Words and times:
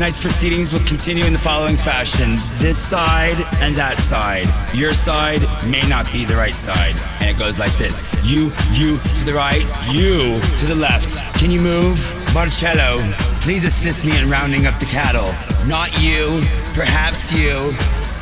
Tonight's 0.00 0.18
proceedings 0.18 0.72
will 0.72 0.80
continue 0.86 1.26
in 1.26 1.34
the 1.34 1.38
following 1.38 1.76
fashion 1.76 2.36
this 2.56 2.78
side 2.78 3.36
and 3.60 3.76
that 3.76 4.00
side. 4.00 4.48
Your 4.74 4.94
side 4.94 5.42
may 5.66 5.86
not 5.90 6.10
be 6.10 6.24
the 6.24 6.34
right 6.34 6.54
side. 6.54 6.94
And 7.20 7.28
it 7.28 7.38
goes 7.38 7.58
like 7.58 7.76
this 7.76 8.00
you, 8.24 8.50
you 8.72 8.96
to 8.96 9.24
the 9.26 9.34
right, 9.34 9.60
you 9.92 10.40
to 10.56 10.64
the 10.64 10.74
left. 10.74 11.20
Can 11.38 11.50
you 11.50 11.60
move? 11.60 12.00
Marcello, 12.32 12.96
please 13.42 13.66
assist 13.66 14.06
me 14.06 14.18
in 14.18 14.30
rounding 14.30 14.64
up 14.64 14.80
the 14.80 14.86
cattle. 14.86 15.34
Not 15.68 15.92
you, 16.00 16.40
perhaps 16.72 17.30
you, 17.30 17.74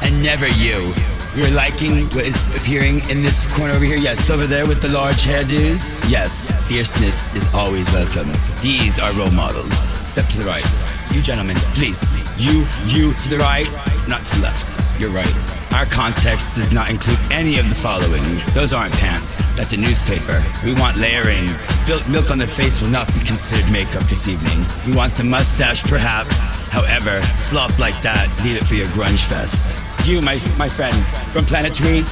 and 0.02 0.20
never 0.20 0.48
you. 0.48 0.92
You're 1.36 1.52
liking 1.52 2.06
what 2.06 2.26
is 2.26 2.56
appearing 2.56 3.08
in 3.08 3.22
this 3.22 3.46
corner 3.56 3.75
over 3.75 3.84
here? 3.84 3.98
Yes, 3.98 4.28
over 4.30 4.48
there 4.48 4.66
with 4.66 4.82
the 4.82 4.88
large 4.88 5.22
hairdos? 5.22 6.10
Yes, 6.10 6.50
fierceness 6.66 7.32
is 7.36 7.46
always 7.54 7.88
welcome. 7.92 8.32
These 8.62 8.98
are 8.98 9.12
role 9.12 9.30
models. 9.30 9.78
Step 10.04 10.26
to 10.30 10.38
the 10.38 10.44
right. 10.44 10.97
You 11.12 11.22
gentlemen, 11.22 11.56
please. 11.75 12.02
You, 12.38 12.66
you 12.87 13.14
to 13.14 13.28
the 13.28 13.38
right, 13.38 13.66
not 14.06 14.25
to 14.26 14.37
the 14.37 14.43
left. 14.43 14.78
You're 15.00 15.10
right. 15.10 15.32
Our 15.72 15.87
context 15.87 16.56
does 16.56 16.72
not 16.72 16.90
include 16.90 17.19
any 17.31 17.58
of 17.58 17.69
the 17.69 17.75
following. 17.75 18.22
Those 18.52 18.72
aren't 18.72 18.94
pants. 18.94 19.44
That's 19.55 19.72
a 19.72 19.76
newspaper. 19.76 20.43
We 20.64 20.75
want 20.75 20.96
layering. 20.96 21.46
Spilt 21.69 22.08
milk 22.08 22.31
on 22.31 22.38
the 22.38 22.46
face 22.46 22.81
will 22.81 22.88
not 22.88 23.06
be 23.14 23.20
considered 23.20 23.70
makeup 23.72 24.02
this 24.05 24.28
evening. 24.28 24.64
We 24.87 24.94
want 24.94 25.14
the 25.14 25.25
mustache, 25.25 25.82
perhaps. 25.82 26.60
However, 26.69 27.22
slop 27.37 27.78
like 27.78 28.00
that, 28.02 28.28
leave 28.44 28.56
it 28.56 28.66
for 28.66 28.75
your 28.75 28.87
grunge 28.88 29.25
fest. 29.25 30.06
You, 30.06 30.20
my, 30.22 30.40
my 30.56 30.69
friend, 30.69 30.96
from 31.32 31.44
Planet 31.44 31.75
Tweed, 31.75 32.06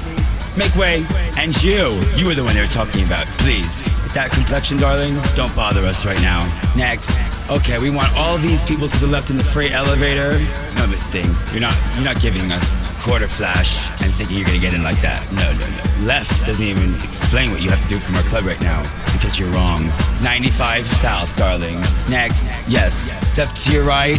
make 0.56 0.74
way. 0.76 1.04
And 1.38 1.54
you, 1.62 2.00
you 2.14 2.26
were 2.26 2.34
the 2.34 2.44
one 2.44 2.54
they 2.54 2.60
were 2.60 2.66
talking 2.66 3.04
about. 3.04 3.26
Please, 3.38 3.88
that 4.16 4.30
complexion, 4.30 4.78
darling, 4.78 5.14
don't 5.34 5.54
bother 5.54 5.84
us 5.84 6.06
right 6.06 6.20
now. 6.22 6.40
Next. 6.74 7.12
Okay, 7.50 7.78
we 7.78 7.90
want 7.90 8.10
all 8.16 8.38
these 8.38 8.64
people 8.64 8.88
to 8.88 8.98
the 8.98 9.06
left 9.06 9.28
in 9.28 9.36
the 9.36 9.44
freight 9.44 9.72
elevator. 9.72 10.38
No, 10.74 10.86
this 10.86 11.06
thing. 11.06 11.26
You're 11.52 11.60
not 11.60 11.76
you're 11.94 12.04
not 12.04 12.18
giving 12.18 12.50
us 12.50 12.95
Quarterflash 13.06 13.88
and 14.02 14.12
thinking 14.12 14.36
you're 14.36 14.46
gonna 14.46 14.58
get 14.58 14.74
in 14.74 14.82
like 14.82 15.00
that. 15.00 15.22
No, 15.30 15.46
no, 15.54 15.62
no. 15.62 16.06
Left 16.06 16.44
doesn't 16.44 16.66
even 16.66 16.92
explain 17.06 17.52
what 17.52 17.62
you 17.62 17.70
have 17.70 17.78
to 17.78 17.86
do 17.86 18.00
from 18.00 18.16
our 18.16 18.22
club 18.22 18.44
right 18.44 18.60
now 18.60 18.82
because 19.12 19.38
you're 19.38 19.48
wrong. 19.50 19.86
95 20.24 20.84
south, 20.84 21.36
darling. 21.36 21.78
Next, 22.10 22.50
yes. 22.66 23.14
Step 23.24 23.48
to 23.62 23.70
your 23.70 23.84
right. 23.84 24.18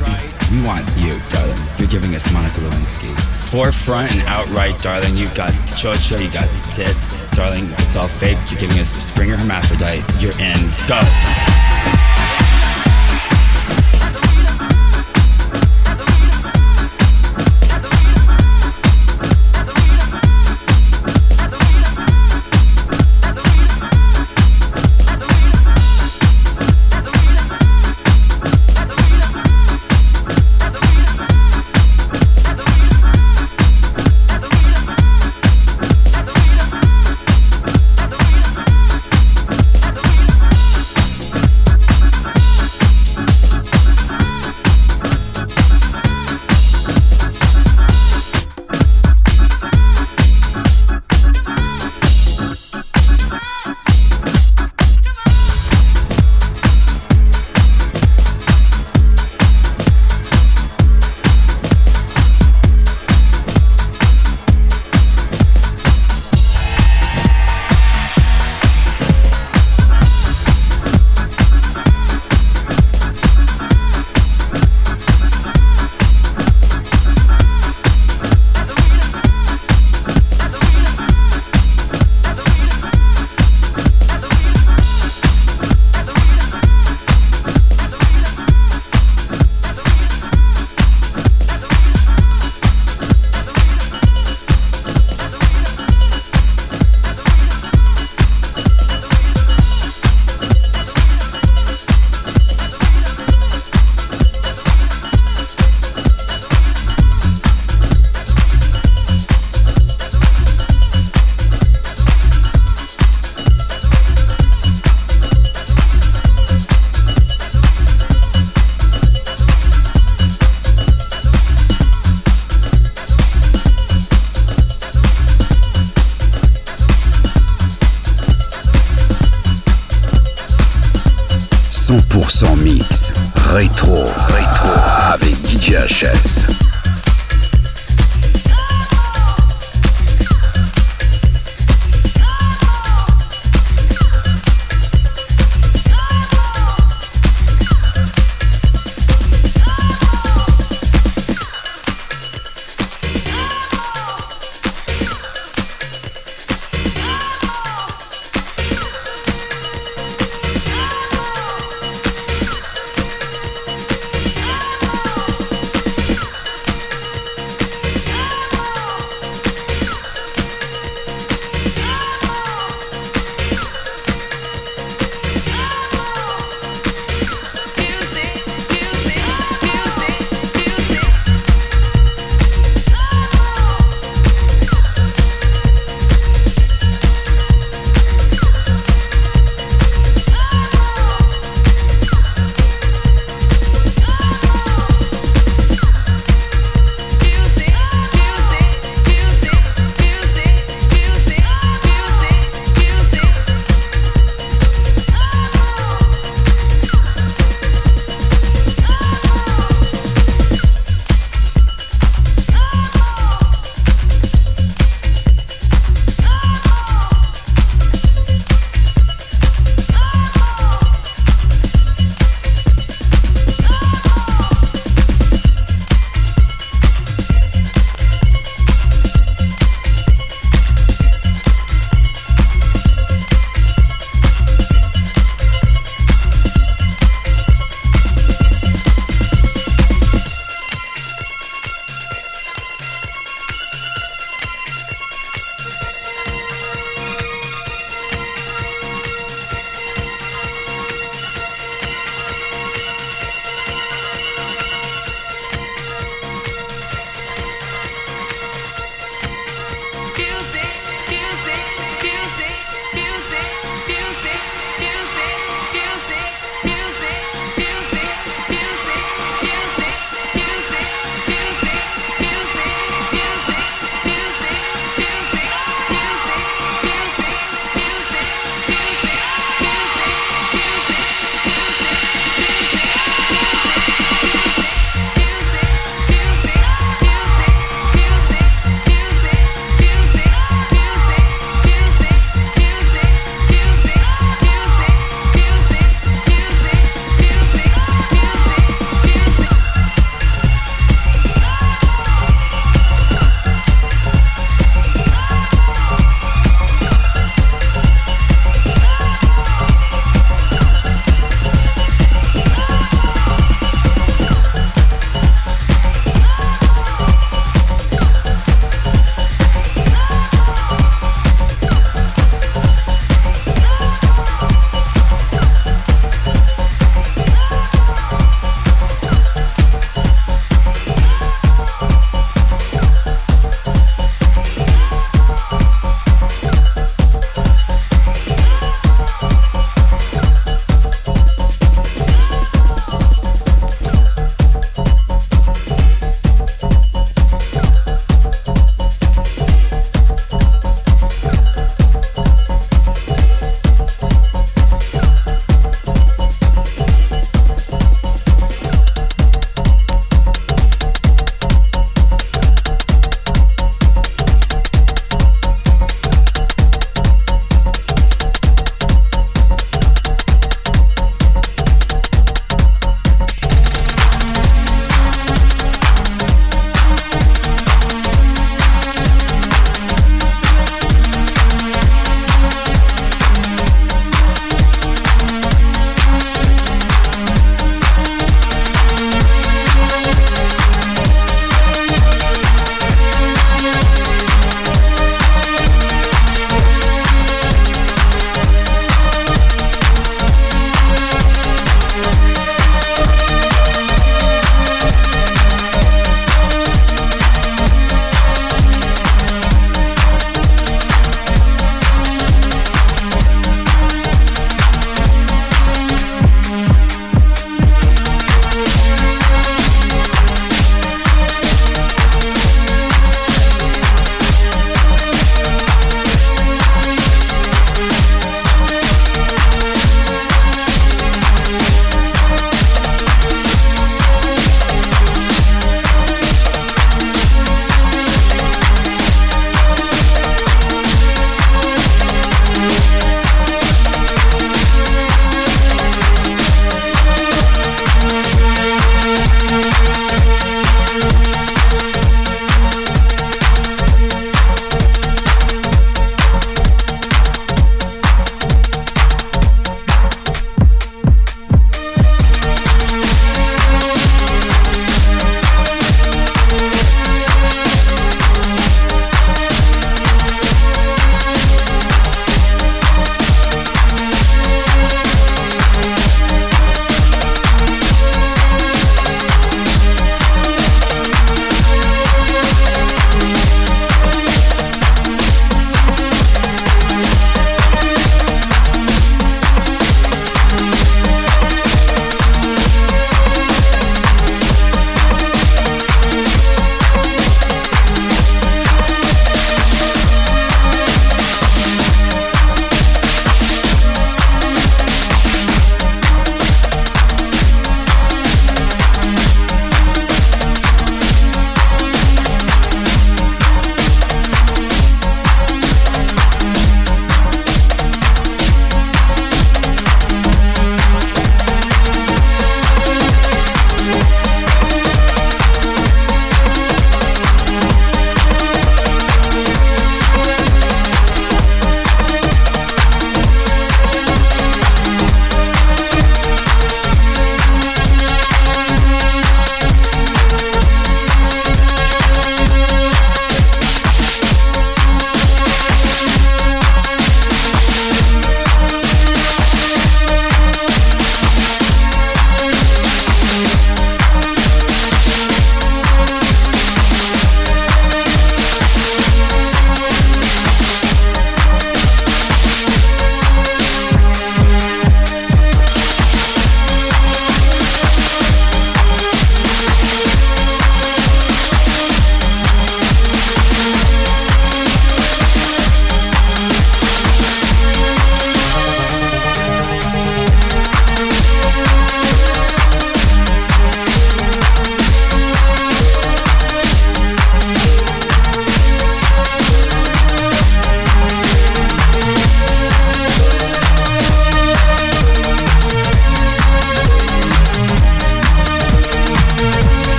We 0.50 0.64
want 0.64 0.88
you, 0.96 1.20
darling. 1.28 1.60
You're 1.78 1.90
giving 1.90 2.16
us 2.16 2.32
Monica 2.32 2.62
Lewinsky. 2.62 3.14
Forefront 3.52 4.10
and 4.14 4.22
outright, 4.24 4.80
darling. 4.80 5.18
You've 5.18 5.36
got 5.36 5.52
chocho, 5.76 6.24
you 6.24 6.32
got 6.32 6.48
tits, 6.72 7.28
darling. 7.36 7.66
It's 7.84 7.98
all 7.98 8.08
fake. 8.08 8.38
You're 8.50 8.62
giving 8.62 8.80
us 8.80 8.94
Springer 8.94 9.36
Hermaphrodite. 9.36 10.06
You're 10.24 10.40
in. 10.40 10.56
Go. 10.88 11.04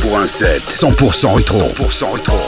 Pour 0.00 0.18
un 0.18 0.26
set 0.26 0.62
100% 0.70 1.34
rétro. 1.34 1.60
100% 1.60 2.14
rétro. 2.14 2.47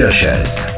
Joshes. 0.00 0.69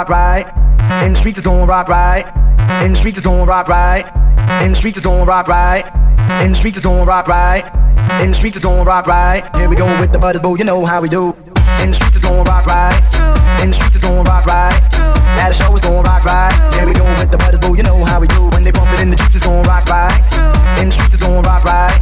rock 0.00 0.08
right. 0.08 0.46
And 1.04 1.14
the 1.14 1.18
streets 1.18 1.38
is 1.38 1.44
going 1.44 1.66
rock 1.66 1.88
right. 1.88 2.24
In 2.82 2.92
the 2.92 2.96
streets 2.96 3.18
is 3.18 3.24
going 3.24 3.46
rock 3.46 3.68
right. 3.68 4.06
In 4.64 4.70
the 4.72 4.74
streets 4.74 4.96
is 4.96 5.04
going 5.04 5.26
rock 5.26 5.46
right. 5.46 5.84
In 6.40 6.52
the 6.52 6.54
streets 6.56 6.78
is 6.78 6.84
going 6.84 7.04
rock 7.04 7.28
right. 7.28 7.64
In 8.22 8.30
the 8.30 8.34
streets 8.34 8.56
is 8.56 8.62
going 8.62 8.86
rock 8.86 9.06
right. 9.06 9.44
Here 9.56 9.68
we 9.68 9.76
go 9.76 9.84
with 10.00 10.10
the 10.10 10.18
butters, 10.18 10.40
boo. 10.40 10.56
You 10.56 10.64
know 10.64 10.86
how 10.86 11.02
we 11.02 11.10
do. 11.10 11.36
In 11.84 11.92
the 11.92 11.94
streets 11.94 12.16
is 12.16 12.22
going 12.22 12.44
rock 12.44 12.64
right. 12.64 12.96
In 13.60 13.68
the 13.68 13.76
streets 13.76 13.96
is 13.96 14.02
going 14.02 14.24
rock 14.24 14.46
right. 14.46 14.72
At 15.36 15.52
the 15.52 15.56
show 15.60 15.74
is 15.74 15.82
going 15.82 16.02
rock 16.02 16.24
right. 16.24 16.54
Here 16.72 16.86
we 16.86 16.94
go 16.94 17.04
with 17.20 17.30
the 17.30 17.36
butters, 17.36 17.60
boo. 17.60 17.76
You 17.76 17.82
know 17.82 18.02
how 18.02 18.20
we 18.20 18.28
do. 18.28 18.48
When 18.56 18.64
they 18.64 18.72
bump 18.72 18.88
it 18.96 19.00
in 19.00 19.10
the 19.10 19.18
streets 19.18 19.36
is 19.36 19.44
going 19.44 19.64
rock 19.68 19.84
right. 19.84 20.16
In 20.80 20.88
the 20.88 20.92
streets 20.96 21.12
is 21.12 21.20
going 21.20 21.42
rock 21.44 21.64
right. 21.64 21.92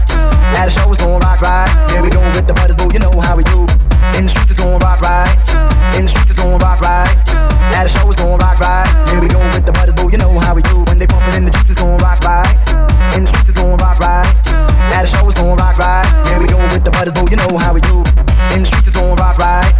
At 0.54 0.66
the 0.66 0.70
show 0.70 0.86
is 0.86 0.98
going 0.98 1.18
rock 1.18 1.42
right. 1.42 1.66
Here 1.90 2.02
we 2.02 2.10
go 2.10 2.22
with 2.30 2.46
the 2.46 2.54
butters, 2.54 2.76
boo. 2.78 2.94
You 2.94 3.02
know 3.02 3.18
how 3.18 3.34
we 3.34 3.42
do. 3.42 3.66
In 4.14 4.22
the 4.22 4.30
streets 4.30 4.54
is 4.54 4.58
going 4.58 4.78
rock 4.78 5.02
right. 5.02 5.26
In 5.98 6.06
the 6.06 6.10
streets 6.10 6.30
is 6.30 6.38
going 6.38 6.58
rock 6.62 6.80
right. 6.80 6.97
At 7.78 7.86
the 7.86 7.94
show, 7.94 8.10
it's 8.10 8.18
gon' 8.18 8.34
rock 8.42 8.58
right. 8.58 8.90
Here 9.06 9.22
we 9.22 9.30
go 9.30 9.38
with 9.54 9.62
the 9.62 9.70
butters, 9.70 9.94
boo, 9.94 10.10
you 10.10 10.18
know 10.18 10.34
how 10.42 10.50
we 10.50 10.66
do. 10.66 10.82
When 10.90 10.98
they 10.98 11.06
pumpin' 11.06 11.38
in 11.38 11.44
the 11.46 11.54
juice, 11.54 11.70
it's 11.70 11.78
gon' 11.78 11.94
rock 12.02 12.18
right. 12.26 12.50
In 13.14 13.22
the 13.22 13.30
streets, 13.30 13.54
it's 13.54 13.54
gon' 13.54 13.78
rock 13.78 14.02
right. 14.02 14.26
At 14.90 15.06
the 15.06 15.10
show, 15.14 15.22
it's 15.30 15.38
gon' 15.38 15.54
rock 15.54 15.78
right. 15.78 16.02
Here 16.26 16.42
we 16.42 16.50
go 16.50 16.58
with 16.74 16.82
the 16.82 16.90
butters, 16.90 17.14
boo, 17.14 17.30
you 17.30 17.38
know 17.38 17.54
how 17.54 17.70
we 17.70 17.78
do. 17.86 18.02
In 18.50 18.66
the 18.66 18.66
streets, 18.66 18.90
it's 18.90 18.98
gon' 18.98 19.14
rock 19.14 19.38
right. 19.38 19.70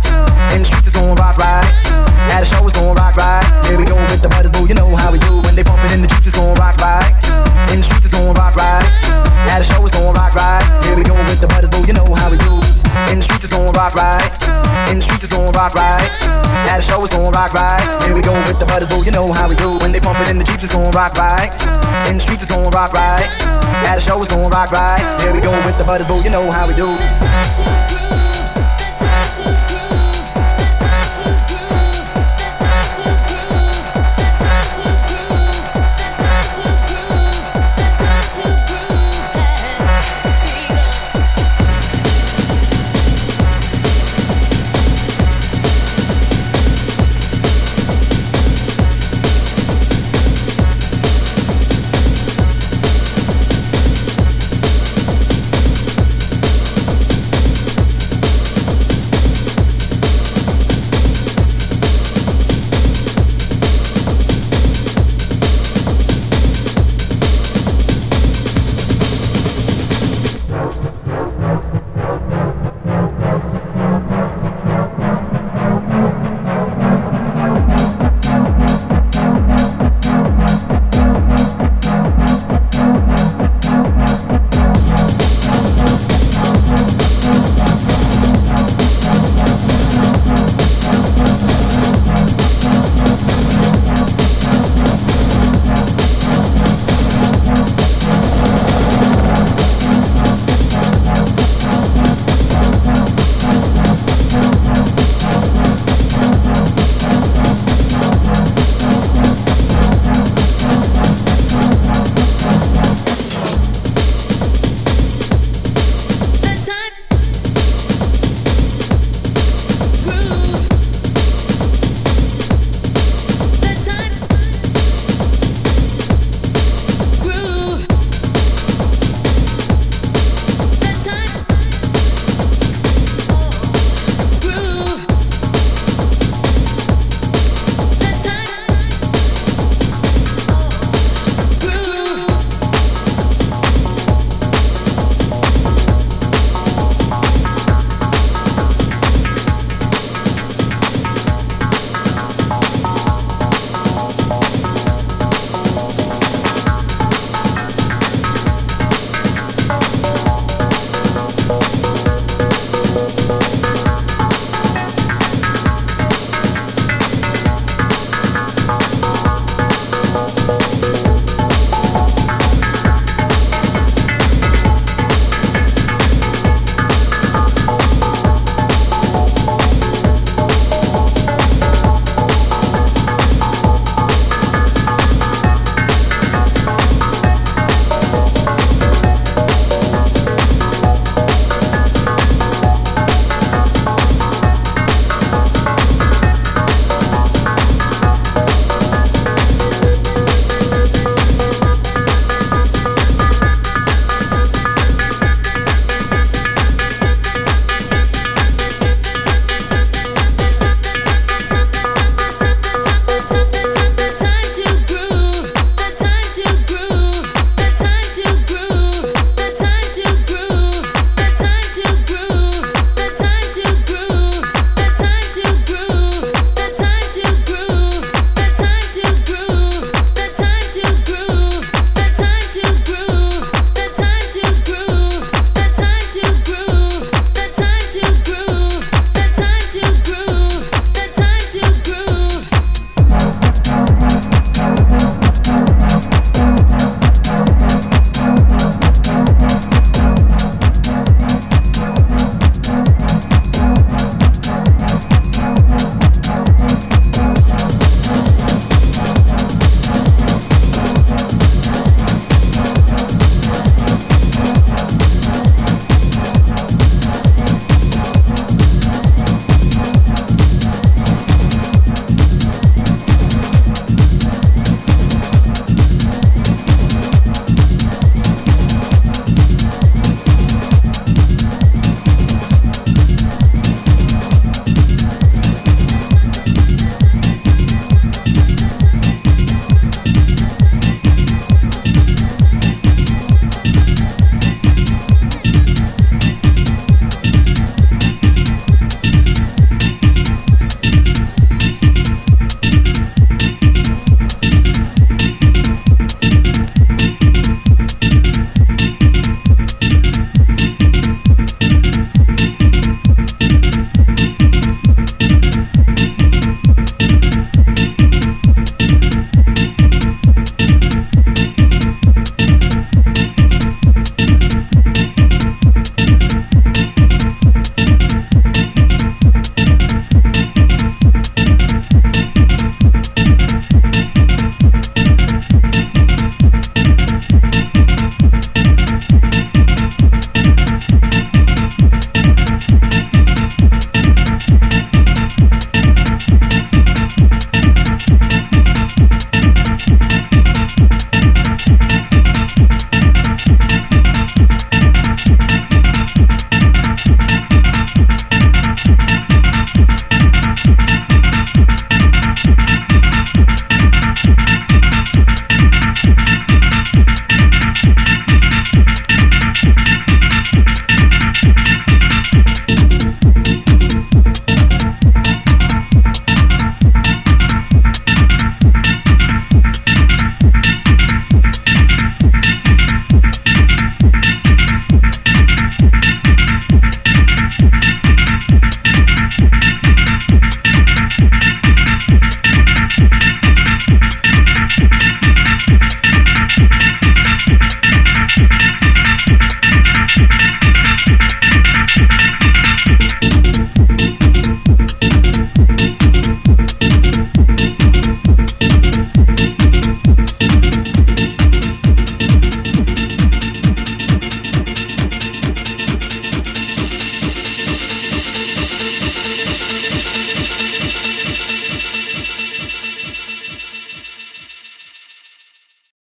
In 0.55 0.63
the 0.63 0.67
streets, 0.71 0.87
it's 0.87 0.95
gon' 0.95 1.19
rock 1.19 1.43
right. 1.43 1.67
At 2.31 2.39
the 2.39 2.47
show, 2.47 2.63
it's 2.63 2.79
gon' 2.79 2.95
rock 2.95 3.19
right. 3.19 3.43
Here 3.67 3.75
we 3.75 3.83
go 3.83 3.99
with 3.99 4.23
the 4.23 4.31
butters, 4.31 4.55
boo, 4.55 4.71
you 4.71 4.79
know 4.79 4.95
how 4.95 5.11
we 5.11 5.19
do. 5.19 5.43
When 5.43 5.59
they 5.59 5.67
pumpin' 5.67 5.91
in 5.91 5.99
the 5.99 6.07
juice, 6.07 6.31
it's 6.31 6.39
gon' 6.39 6.55
rock 6.55 6.79
right. 6.79 7.03
In 7.75 7.83
the 7.83 7.87
streets, 7.91 8.07
it's 8.07 8.15
gon' 8.15 8.31
rock 8.31 8.55
right. 8.55 8.87
At 9.51 9.59
the 9.59 9.67
show, 9.67 9.83
it's 9.83 9.99
gon' 9.99 10.08
When 19.83 19.93
they 19.93 20.01
pump 20.01 20.21
it 20.21 20.29
in 20.29 20.39
the 20.39 20.45
Jeeps 20.45 20.65
it's 20.65 20.73
gon' 20.73 20.91
rock 20.93 21.15
right. 21.15 21.51
In 22.09 22.17
the 22.17 22.21
streets 22.21 22.43
it's 22.43 22.51
gon' 22.55 22.71
rock 22.71 22.93
right. 22.93 23.27
At 23.87 23.97
a 23.97 24.01
show 24.01 24.19
it's 24.19 24.29
gon' 24.29 24.51
rock 24.51 24.71
right. 24.71 25.01
Here 25.23 25.33
we 25.33 25.41
go 25.41 25.51
with 25.65 25.79
the 25.79 25.85
butters, 25.85 26.07
boo, 26.07 26.23
you 26.23 26.31
know 26.31 26.51
how 26.51 26.69
we 26.69 26.75
do. 26.75 28.08